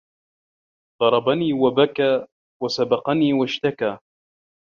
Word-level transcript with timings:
ضربني 1.01 1.53
وبكى 1.53 2.25
وسبقني 2.63 3.33
واشتكى 3.33 3.97